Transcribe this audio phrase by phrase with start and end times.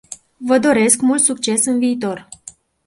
[0.37, 2.27] Vă doresc mult succes în viitor.